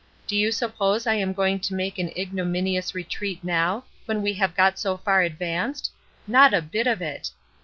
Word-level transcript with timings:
Do 0.25 0.35
you 0.35 0.51
suppose 0.51 1.05
I 1.05 1.13
am 1.13 1.31
going 1.31 1.59
to 1.59 1.75
make 1.75 1.99
an 1.99 2.09
ignominious 2.17 2.95
retreat 2.95 3.43
now, 3.43 3.83
when 4.07 4.23
we 4.23 4.33
have 4.33 4.55
got 4.55 4.79
so 4.79 4.97
far 4.97 5.21
advanced? 5.21 5.91
Not 6.25 6.55
a 6.55 6.61
bit 6.63 6.87
of 6.87 7.03
it. 7.03 7.29